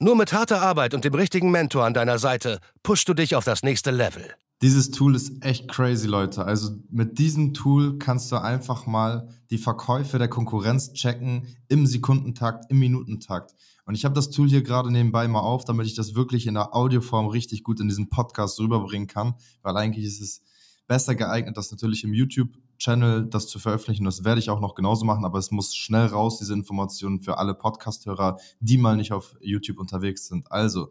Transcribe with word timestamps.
Nur 0.00 0.16
mit 0.16 0.32
harter 0.32 0.60
Arbeit 0.60 0.92
und 0.92 1.04
dem 1.04 1.14
richtigen 1.14 1.52
Mentor 1.52 1.84
an 1.84 1.94
deiner 1.94 2.18
Seite 2.18 2.58
pushst 2.82 3.08
du 3.08 3.14
dich 3.14 3.36
auf 3.36 3.44
das 3.44 3.62
nächste 3.62 3.92
Level. 3.92 4.34
Dieses 4.60 4.90
Tool 4.90 5.14
ist 5.14 5.44
echt 5.44 5.68
crazy, 5.68 6.08
Leute. 6.08 6.44
Also 6.44 6.72
mit 6.90 7.18
diesem 7.18 7.54
Tool 7.54 7.98
kannst 7.98 8.32
du 8.32 8.36
einfach 8.36 8.86
mal 8.86 9.28
die 9.50 9.58
Verkäufe 9.58 10.18
der 10.18 10.26
Konkurrenz 10.26 10.94
checken 10.94 11.46
im 11.68 11.86
Sekundentakt, 11.86 12.70
im 12.70 12.80
Minutentakt. 12.80 13.54
Und 13.86 13.94
ich 13.94 14.04
habe 14.04 14.16
das 14.16 14.30
Tool 14.30 14.48
hier 14.48 14.62
gerade 14.62 14.90
nebenbei 14.90 15.28
mal 15.28 15.40
auf, 15.40 15.64
damit 15.64 15.86
ich 15.86 15.94
das 15.94 16.16
wirklich 16.16 16.48
in 16.48 16.54
der 16.54 16.74
Audioform 16.74 17.26
richtig 17.28 17.62
gut 17.62 17.78
in 17.78 17.88
diesem 17.88 18.08
Podcast 18.08 18.58
rüberbringen 18.58 19.06
kann, 19.06 19.34
weil 19.62 19.76
eigentlich 19.76 20.06
ist 20.06 20.20
es 20.20 20.42
besser 20.88 21.14
geeignet, 21.14 21.56
das 21.56 21.70
natürlich 21.70 22.02
im 22.02 22.14
YouTube 22.14 22.48
Channel 22.78 23.26
das 23.26 23.46
zu 23.46 23.58
veröffentlichen. 23.58 24.04
Das 24.04 24.24
werde 24.24 24.40
ich 24.40 24.50
auch 24.50 24.60
noch 24.60 24.74
genauso 24.74 25.04
machen, 25.04 25.24
aber 25.24 25.38
es 25.38 25.50
muss 25.50 25.74
schnell 25.74 26.06
raus, 26.06 26.38
diese 26.38 26.54
Informationen 26.54 27.20
für 27.20 27.38
alle 27.38 27.54
Podcast-Hörer, 27.54 28.38
die 28.60 28.78
mal 28.78 28.96
nicht 28.96 29.12
auf 29.12 29.36
YouTube 29.40 29.78
unterwegs 29.78 30.26
sind. 30.26 30.50
Also, 30.50 30.90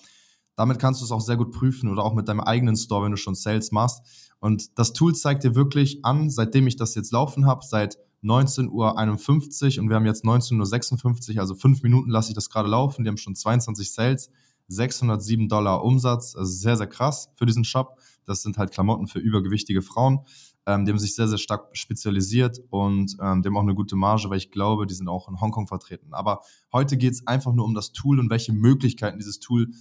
damit 0.57 0.80
kannst 0.80 1.00
du 1.00 1.05
es 1.05 1.11
auch 1.11 1.22
sehr 1.22 1.38
gut 1.38 1.53
prüfen 1.53 1.89
oder 1.89 2.03
auch 2.03 2.13
mit 2.13 2.27
deinem 2.27 2.41
eigenen 2.41 2.75
Store, 2.75 3.05
wenn 3.05 3.11
du 3.11 3.17
schon 3.17 3.35
Sales 3.35 3.72
machst. 3.72 4.02
Und 4.41 4.77
das 4.77 4.91
Tool 4.91 5.16
zeigt 5.16 5.45
dir 5.45 5.55
wirklich 5.55 6.03
an, 6.03 6.30
seitdem 6.30 6.67
ich 6.67 6.75
das 6.75 6.95
jetzt 6.95 7.13
laufen 7.13 7.45
habe, 7.45 7.63
seit 7.63 7.97
19.51 8.23 9.78
Uhr 9.78 9.84
und 9.84 9.89
wir 9.89 9.95
haben 9.95 10.06
jetzt 10.06 10.25
19.56 10.25 11.36
Uhr, 11.36 11.39
also 11.42 11.56
fünf 11.56 11.84
Minuten 11.84 12.09
lasse 12.09 12.30
ich 12.30 12.36
das 12.36 12.50
gerade 12.50 12.70
laufen. 12.70 13.03
Die 13.03 13.09
haben 13.09 13.17
schon 13.17 13.36
22 13.36 13.92
Sales, 13.92 14.30
607 14.67 15.48
Dollar 15.48 15.84
Umsatz, 15.84 16.36
also 16.36 16.52
sehr, 16.52 16.75
sehr 16.75 16.88
krass 16.88 17.30
für 17.36 17.45
diesen 17.45 17.64
Shop. 17.64 17.97
Das 18.25 18.42
sind 18.42 18.58
halt 18.58 18.72
Klamotten 18.72 19.08
für 19.08 19.20
übergewichtige 19.20 19.81
Frauen. 19.81 20.20
Ähm, 20.66 20.86
die 20.86 20.92
haben 20.92 21.00
sich 21.00 21.16
sehr, 21.16 21.28
sehr 21.28 21.38
stark 21.38 21.75
spezialisiert 21.75 22.59
und 22.70 23.16
ähm, 23.22 23.42
die 23.42 23.47
haben 23.47 23.58
auch 23.58 23.64
eine 23.64 23.73
gute 23.73 23.95
Marge, 23.95 24.30
weil 24.30 24.38
ich 24.38 24.52
glaube, 24.52 24.86
die 24.86 24.94
sind 24.94 25.08
auch 25.08 25.30
in 25.30 25.40
Hongkong 25.40 25.67
vertreten. 25.67 26.14
Aber 26.14 26.42
heute 26.73 26.97
geht 26.97 27.14
es 27.14 27.25
einfach 27.25 27.53
nur 27.53 27.66
um 27.66 27.73
das 27.73 27.92
Tool 27.92 28.20
und 28.20 28.30
welche 28.30 28.53
Möglichkeiten 28.53 29.17
dieses 29.17 29.40
Tool 29.40 29.72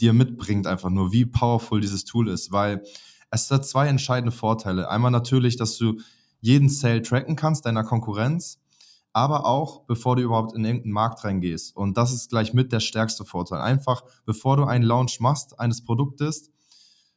dir 0.00 0.12
mitbringt, 0.12 0.66
einfach 0.66 0.90
nur, 0.90 1.12
wie 1.12 1.26
powerful 1.26 1.80
dieses 1.80 2.04
Tool 2.04 2.28
ist, 2.28 2.52
weil 2.52 2.82
es 3.30 3.50
hat 3.50 3.66
zwei 3.66 3.88
entscheidende 3.88 4.32
Vorteile. 4.32 4.88
Einmal 4.88 5.10
natürlich, 5.10 5.56
dass 5.56 5.76
du 5.76 6.00
jeden 6.40 6.68
Sale 6.68 7.02
tracken 7.02 7.36
kannst, 7.36 7.66
deiner 7.66 7.84
Konkurrenz, 7.84 8.58
aber 9.12 9.46
auch 9.46 9.84
bevor 9.86 10.16
du 10.16 10.22
überhaupt 10.22 10.54
in 10.54 10.64
irgendeinen 10.64 10.92
Markt 10.92 11.24
reingehst. 11.24 11.76
Und 11.76 11.96
das 11.96 12.12
ist 12.12 12.30
gleich 12.30 12.54
mit 12.54 12.72
der 12.72 12.80
stärkste 12.80 13.24
Vorteil. 13.24 13.60
Einfach, 13.60 14.02
bevor 14.24 14.56
du 14.56 14.64
einen 14.64 14.84
Launch 14.84 15.20
machst 15.20 15.58
eines 15.58 15.82
Produktes, 15.84 16.50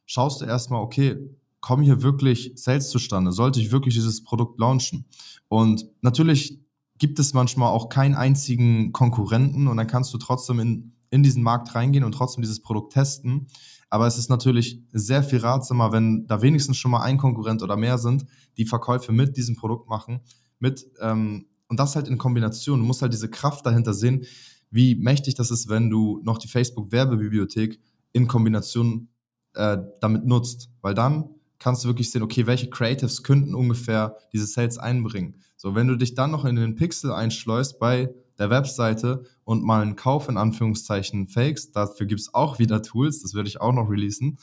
schaust 0.06 0.42
du 0.42 0.46
erstmal, 0.46 0.82
okay, 0.82 1.18
kommen 1.62 1.84
hier 1.84 2.02
wirklich 2.02 2.52
Sales 2.56 2.90
zustande? 2.90 3.32
Sollte 3.32 3.62
ich 3.62 3.72
wirklich 3.72 3.94
dieses 3.94 4.24
Produkt 4.24 4.60
launchen? 4.60 5.06
Und 5.48 5.88
natürlich 6.02 6.60
gibt 6.98 7.20
es 7.20 7.34
manchmal 7.34 7.70
auch 7.70 7.90
keinen 7.90 8.16
einzigen 8.16 8.92
Konkurrenten 8.92 9.68
und 9.68 9.78
dann 9.78 9.88
kannst 9.88 10.14
du 10.14 10.18
trotzdem 10.18 10.60
in, 10.60 10.94
in 11.10 11.24
diesen 11.24 11.44
Markt 11.44 11.74
reingehen 11.74 12.04
und 12.04 12.12
trotzdem 12.14 12.42
dieses 12.42 12.62
Produkt 12.62 12.94
testen. 12.94 13.48
Aber 13.94 14.08
es 14.08 14.18
ist 14.18 14.28
natürlich 14.28 14.82
sehr 14.92 15.22
viel 15.22 15.38
ratsamer, 15.38 15.92
wenn 15.92 16.26
da 16.26 16.42
wenigstens 16.42 16.78
schon 16.78 16.90
mal 16.90 17.04
ein 17.04 17.20
Konkurrent 17.20 17.62
oder 17.62 17.78
mehr 17.78 18.00
sind, 18.00 18.26
die 18.58 18.66
Verkäufe 18.66 19.12
mit 19.12 19.38
diesem 19.38 19.56
Produkt 19.56 19.88
machen. 19.88 20.22
Mit, 20.58 20.88
ähm, 21.00 21.46
und 21.68 21.80
das 21.80 21.96
halt 21.96 22.08
in 22.08 22.18
Kombination. 22.18 22.80
Du 22.80 22.88
musst 22.88 23.04
halt 23.04 23.14
diese 23.14 23.30
Kraft 23.30 23.68
dahinter 23.68 23.94
sehen, 23.94 24.26
wie 24.72 24.96
mächtig 24.96 25.36
das 25.36 25.52
ist, 25.52 25.70
wenn 25.70 25.92
du 25.92 26.20
noch 26.24 26.40
die 26.40 26.48
Facebook-Werbebibliothek 26.48 27.80
in 28.14 28.28
Kombination 28.28 29.10
äh, 29.54 29.78
damit 30.02 30.26
nutzt. 30.26 30.72
Weil 30.82 30.96
dann 30.96 31.30
kannst 31.60 31.84
du 31.84 31.88
wirklich 31.88 32.10
sehen, 32.10 32.24
okay, 32.24 32.48
welche 32.48 32.72
Creatives 32.72 33.22
könnten 33.22 33.54
ungefähr 33.54 34.18
diese 34.34 34.48
Sales 34.48 34.80
einbringen. 34.80 35.36
So, 35.56 35.76
wenn 35.76 35.88
du 35.88 35.98
dich 35.98 36.16
dann 36.16 36.32
noch 36.32 36.46
in 36.46 36.56
den 36.56 36.74
Pixel 36.74 37.12
einschleust 37.12 37.78
bei 37.78 38.12
der 38.40 38.50
Webseite 38.50 39.24
und 39.44 39.64
mal 39.64 39.82
einen 39.82 39.96
Kauf 39.96 40.30
in 40.30 40.38
Anführungszeichen 40.38 41.28
fakes, 41.28 41.72
dafür 41.72 42.06
gibt 42.06 42.22
es 42.22 42.34
auch 42.34 42.60
wieder 42.60 42.82
Tools, 42.82 43.22
das 43.22 43.34
würde 43.34 43.50
ich 43.50 43.62
auch 43.62 43.74
noch 43.74 43.90
releasen, 43.90 44.38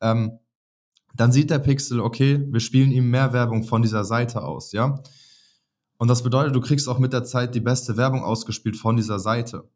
ähm, 0.00 0.38
dann 1.14 1.32
sieht 1.32 1.50
der 1.50 1.58
Pixel, 1.58 2.00
okay, 2.00 2.44
wir 2.50 2.60
spielen 2.60 2.90
ihm 2.90 3.10
mehr 3.10 3.32
Werbung 3.32 3.64
von 3.64 3.82
dieser 3.82 4.04
Seite 4.04 4.42
aus, 4.42 4.72
ja. 4.72 5.02
Und 5.98 6.08
das 6.08 6.22
bedeutet, 6.22 6.54
du 6.54 6.60
kriegst 6.60 6.88
auch 6.88 6.98
mit 6.98 7.14
der 7.14 7.24
Zeit 7.24 7.54
die 7.54 7.60
beste 7.60 7.96
Werbung 7.96 8.22
ausgespielt 8.22 8.76
von 8.76 8.96
dieser 8.96 9.18
Seite. 9.18 9.68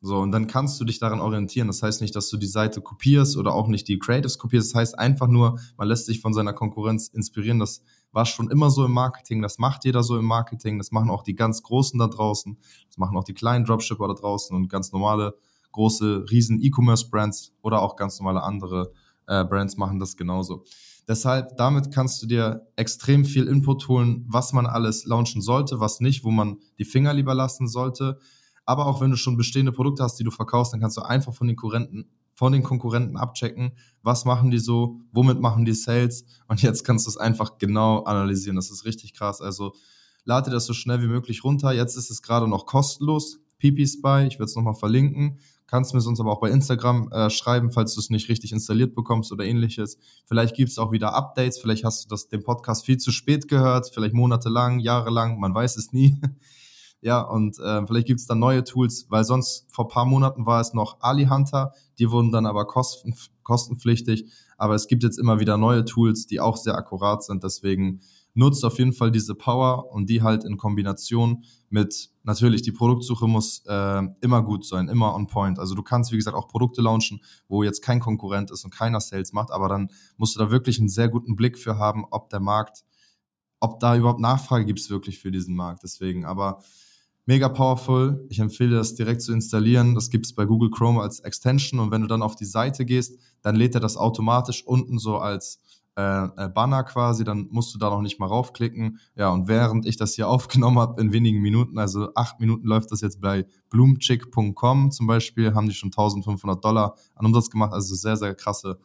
So, 0.00 0.18
und 0.18 0.32
dann 0.32 0.46
kannst 0.46 0.78
du 0.80 0.84
dich 0.84 0.98
daran 0.98 1.20
orientieren. 1.20 1.66
Das 1.66 1.82
heißt 1.82 2.02
nicht, 2.02 2.14
dass 2.14 2.28
du 2.28 2.36
die 2.36 2.46
Seite 2.46 2.82
kopierst 2.82 3.36
oder 3.36 3.54
auch 3.54 3.68
nicht 3.68 3.88
die 3.88 3.98
Creatives 3.98 4.38
kopierst. 4.38 4.70
Das 4.70 4.78
heißt 4.78 4.98
einfach 4.98 5.28
nur, 5.28 5.58
man 5.78 5.88
lässt 5.88 6.06
sich 6.06 6.20
von 6.20 6.34
seiner 6.34 6.52
Konkurrenz 6.52 7.08
inspirieren. 7.08 7.58
Das 7.58 7.82
war 8.12 8.26
schon 8.26 8.50
immer 8.50 8.70
so 8.70 8.84
im 8.84 8.92
Marketing, 8.92 9.42
das 9.42 9.58
macht 9.58 9.84
jeder 9.84 10.02
so 10.02 10.16
im 10.16 10.24
Marketing, 10.24 10.78
das 10.78 10.92
machen 10.92 11.10
auch 11.10 11.22
die 11.22 11.34
ganz 11.34 11.62
Großen 11.62 11.98
da 11.98 12.06
draußen, 12.06 12.56
das 12.86 12.96
machen 12.96 13.16
auch 13.16 13.24
die 13.24 13.34
kleinen 13.34 13.64
Dropshipper 13.64 14.06
da 14.06 14.14
draußen 14.14 14.54
und 14.56 14.68
ganz 14.68 14.92
normale, 14.92 15.34
große, 15.72 16.26
riesen 16.30 16.62
E-Commerce-Brands 16.62 17.52
oder 17.60 17.82
auch 17.82 17.96
ganz 17.96 18.20
normale 18.20 18.44
andere 18.44 18.92
äh, 19.26 19.44
Brands 19.44 19.76
machen 19.76 19.98
das 19.98 20.16
genauso. 20.16 20.64
Deshalb, 21.08 21.56
damit 21.56 21.92
kannst 21.92 22.22
du 22.22 22.26
dir 22.26 22.66
extrem 22.76 23.24
viel 23.24 23.48
Input 23.48 23.88
holen, 23.88 24.24
was 24.28 24.52
man 24.52 24.66
alles 24.66 25.04
launchen 25.04 25.42
sollte, 25.42 25.80
was 25.80 26.00
nicht, 26.00 26.24
wo 26.24 26.30
man 26.30 26.58
die 26.78 26.84
Finger 26.84 27.12
lieber 27.12 27.34
lassen 27.34 27.66
sollte. 27.66 28.18
Aber 28.66 28.86
auch 28.86 29.00
wenn 29.00 29.10
du 29.10 29.16
schon 29.16 29.36
bestehende 29.36 29.72
Produkte 29.72 30.02
hast, 30.02 30.18
die 30.18 30.24
du 30.24 30.30
verkaufst, 30.30 30.72
dann 30.72 30.80
kannst 30.80 30.96
du 30.96 31.02
einfach 31.02 31.34
von 31.34 31.46
den 31.46 31.56
Konkurrenten 31.56 32.08
von 32.34 32.52
den 32.52 32.62
Konkurrenten 32.62 33.16
abchecken, 33.16 33.72
was 34.02 34.24
machen 34.24 34.50
die 34.50 34.58
so, 34.58 35.00
womit 35.12 35.40
machen 35.40 35.64
die 35.64 35.72
Sales 35.72 36.24
und 36.48 36.62
jetzt 36.62 36.84
kannst 36.84 37.06
du 37.06 37.10
es 37.10 37.16
einfach 37.16 37.58
genau 37.58 38.02
analysieren. 38.02 38.56
Das 38.56 38.70
ist 38.70 38.84
richtig 38.84 39.14
krass. 39.14 39.40
Also 39.40 39.74
lade 40.24 40.50
das 40.50 40.66
so 40.66 40.72
schnell 40.72 41.00
wie 41.00 41.06
möglich 41.06 41.44
runter. 41.44 41.72
Jetzt 41.72 41.96
ist 41.96 42.10
es 42.10 42.22
gerade 42.22 42.48
noch 42.48 42.66
kostenlos. 42.66 43.38
PP 43.58 43.86
Spy, 43.86 44.26
ich 44.26 44.34
werde 44.34 44.44
es 44.44 44.56
nochmal 44.56 44.74
verlinken. 44.74 45.38
Kannst 45.66 45.94
mir 45.94 46.00
sonst 46.00 46.20
aber 46.20 46.32
auch 46.32 46.40
bei 46.40 46.50
Instagram 46.50 47.10
äh, 47.10 47.30
schreiben, 47.30 47.70
falls 47.72 47.94
du 47.94 48.00
es 48.00 48.10
nicht 48.10 48.28
richtig 48.28 48.52
installiert 48.52 48.94
bekommst 48.94 49.32
oder 49.32 49.44
ähnliches. 49.44 49.96
Vielleicht 50.26 50.54
gibt 50.54 50.70
es 50.70 50.78
auch 50.78 50.92
wieder 50.92 51.14
Updates, 51.14 51.58
vielleicht 51.58 51.84
hast 51.84 52.04
du 52.04 52.08
das, 52.08 52.28
den 52.28 52.42
Podcast 52.42 52.84
viel 52.84 52.98
zu 52.98 53.12
spät 53.12 53.48
gehört, 53.48 53.90
vielleicht 53.92 54.14
monatelang, 54.14 54.80
jahrelang, 54.80 55.40
man 55.40 55.54
weiß 55.54 55.76
es 55.76 55.92
nie. 55.92 56.16
Ja, 57.04 57.20
und 57.20 57.58
äh, 57.58 57.86
vielleicht 57.86 58.06
gibt 58.06 58.20
es 58.20 58.26
dann 58.26 58.38
neue 58.38 58.64
Tools, 58.64 59.04
weil 59.10 59.24
sonst 59.24 59.66
vor 59.68 59.88
paar 59.88 60.06
Monaten 60.06 60.46
war 60.46 60.62
es 60.62 60.72
noch 60.72 60.96
Ali 61.00 61.26
Hunter, 61.26 61.72
die 61.98 62.10
wurden 62.10 62.32
dann 62.32 62.46
aber 62.46 62.64
kosten, 62.64 63.14
kostenpflichtig. 63.42 64.32
Aber 64.56 64.74
es 64.74 64.86
gibt 64.86 65.02
jetzt 65.02 65.18
immer 65.18 65.38
wieder 65.38 65.58
neue 65.58 65.84
Tools, 65.84 66.26
die 66.26 66.40
auch 66.40 66.56
sehr 66.56 66.74
akkurat 66.74 67.22
sind. 67.22 67.44
Deswegen 67.44 68.00
nutzt 68.32 68.64
auf 68.64 68.78
jeden 68.78 68.94
Fall 68.94 69.10
diese 69.10 69.34
Power 69.34 69.92
und 69.92 70.08
die 70.08 70.22
halt 70.22 70.44
in 70.44 70.56
Kombination 70.56 71.44
mit 71.68 72.08
natürlich 72.22 72.62
die 72.62 72.72
Produktsuche 72.72 73.28
muss 73.28 73.62
äh, 73.66 74.02
immer 74.22 74.42
gut 74.42 74.64
sein, 74.64 74.88
immer 74.88 75.14
on 75.14 75.26
point. 75.26 75.58
Also 75.58 75.74
du 75.74 75.82
kannst 75.82 76.10
wie 76.10 76.16
gesagt 76.16 76.34
auch 76.38 76.48
Produkte 76.48 76.80
launchen, 76.80 77.20
wo 77.48 77.62
jetzt 77.62 77.82
kein 77.82 78.00
Konkurrent 78.00 78.50
ist 78.50 78.64
und 78.64 78.70
keiner 78.72 79.00
Sales 79.00 79.34
macht, 79.34 79.50
aber 79.50 79.68
dann 79.68 79.90
musst 80.16 80.36
du 80.36 80.40
da 80.40 80.50
wirklich 80.50 80.78
einen 80.78 80.88
sehr 80.88 81.10
guten 81.10 81.36
Blick 81.36 81.58
für 81.58 81.76
haben, 81.78 82.06
ob 82.10 82.30
der 82.30 82.40
Markt, 82.40 82.82
ob 83.60 83.78
da 83.78 83.94
überhaupt 83.94 84.20
Nachfrage 84.20 84.64
gibt 84.64 84.80
es 84.80 84.88
wirklich 84.88 85.18
für 85.18 85.30
diesen 85.30 85.54
Markt. 85.54 85.82
Deswegen, 85.82 86.24
aber 86.24 86.62
Mega 87.26 87.48
powerful. 87.48 88.26
Ich 88.28 88.38
empfehle 88.38 88.76
das 88.76 88.94
direkt 88.94 89.22
zu 89.22 89.32
installieren. 89.32 89.94
Das 89.94 90.10
gibt 90.10 90.26
es 90.26 90.34
bei 90.34 90.44
Google 90.44 90.70
Chrome 90.70 91.00
als 91.00 91.20
Extension. 91.20 91.80
Und 91.80 91.90
wenn 91.90 92.02
du 92.02 92.06
dann 92.06 92.22
auf 92.22 92.36
die 92.36 92.44
Seite 92.44 92.84
gehst, 92.84 93.18
dann 93.40 93.56
lädt 93.56 93.74
er 93.74 93.80
das 93.80 93.96
automatisch 93.96 94.66
unten 94.66 94.98
so 94.98 95.16
als 95.16 95.58
äh, 95.96 96.24
äh, 96.24 96.48
Banner 96.48 96.82
quasi, 96.82 97.22
dann 97.22 97.46
musst 97.50 97.72
du 97.72 97.78
da 97.78 97.88
noch 97.88 98.02
nicht 98.02 98.18
mal 98.18 98.26
raufklicken. 98.26 98.98
Ja, 99.14 99.30
und 99.30 99.46
während 99.46 99.86
ich 99.86 99.96
das 99.96 100.14
hier 100.14 100.28
aufgenommen 100.28 100.78
habe, 100.78 101.00
in 101.00 101.12
wenigen 101.12 101.40
Minuten, 101.40 101.78
also 101.78 102.08
acht 102.14 102.40
Minuten 102.40 102.66
läuft 102.66 102.90
das 102.90 103.00
jetzt 103.00 103.20
bei 103.20 103.46
bloomchick.com 103.70 104.90
zum 104.90 105.06
Beispiel, 105.06 105.54
haben 105.54 105.68
die 105.68 105.74
schon 105.74 105.88
1500 105.88 106.64
Dollar 106.64 106.96
an 107.14 107.26
Umsatz 107.26 107.48
gemacht, 107.48 107.72
also 107.72 107.94
sehr, 107.94 108.16
sehr 108.16 108.34
krasse 108.34 108.80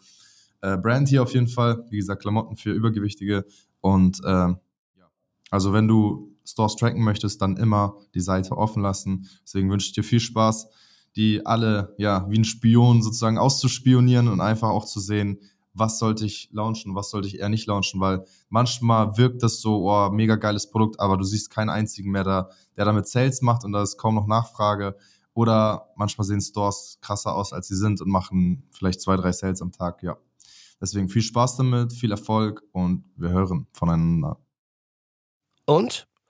äh, 0.62 0.78
Brand 0.78 1.10
hier 1.10 1.24
auf 1.24 1.34
jeden 1.34 1.48
Fall. 1.48 1.84
Wie 1.90 1.98
gesagt, 1.98 2.22
Klamotten 2.22 2.56
für 2.58 2.72
Übergewichtige 2.72 3.46
und 3.82 4.24
äh, 4.24 4.54
also 5.50 5.74
wenn 5.74 5.88
du 5.88 6.29
Stores 6.50 6.76
tracken 6.76 7.04
möchtest, 7.04 7.42
dann 7.42 7.58
immer 7.58 7.96
die 8.14 8.22
Seite 8.22 8.58
offen 8.58 8.82
lassen. 8.82 9.30
Deswegen 9.44 9.70
wünsche 9.70 9.88
ich 9.88 9.94
dir 9.94 10.04
viel 10.04 10.20
Spaß, 10.20 10.68
die 11.16 11.46
alle 11.46 11.96
ja 11.98 12.26
wie 12.30 12.38
ein 12.38 12.46
Spion 12.46 13.02
sozusagen 13.02 13.38
auszuspionieren 13.38 14.28
und 14.28 14.42
einfach 14.42 14.70
auch 14.70 14.86
zu 14.86 15.00
sehen, 15.00 15.40
was 15.74 16.00
sollte 16.00 16.26
ich 16.26 16.50
launchen, 16.52 16.96
was 16.96 17.10
sollte 17.10 17.28
ich 17.28 17.40
eher 17.40 17.50
nicht 17.50 17.68
launchen, 17.68 18.00
weil 18.00 18.26
manchmal 18.50 19.18
wirkt 19.18 19.44
das 19.44 19.62
so, 19.62 19.90
oh, 19.90 20.10
mega 20.10 20.36
geiles 20.36 20.70
Produkt, 20.70 21.00
aber 21.00 21.18
du 21.18 21.24
siehst 21.24 21.52
keinen 21.52 21.70
einzigen 21.70 22.12
mehr 22.12 22.24
da, 22.24 22.50
der 22.76 22.86
damit 22.86 23.08
Sales 23.08 23.42
macht 23.42 23.64
und 23.64 23.72
da 23.72 23.82
ist 23.82 23.98
kaum 23.98 24.16
noch 24.16 24.28
Nachfrage. 24.28 24.96
Oder 25.34 25.90
manchmal 25.96 26.26
sehen 26.26 26.42
Stores 26.42 26.98
krasser 27.02 27.34
aus, 27.36 27.54
als 27.54 27.68
sie 27.68 27.76
sind 27.76 28.02
und 28.02 28.10
machen 28.10 28.68
vielleicht 28.72 29.00
zwei, 29.00 29.16
drei 29.16 29.32
Sales 29.32 29.62
am 29.62 29.72
Tag, 29.72 30.04
ja. 30.04 30.18
Deswegen 30.82 31.08
viel 31.08 31.22
Spaß 31.22 31.58
damit, 31.58 31.94
viel 31.94 32.12
Erfolg 32.12 32.64
und 32.72 33.04
wir 33.16 33.30
hören 33.30 33.68
voneinander. 33.72 34.40
Und? 35.66 36.09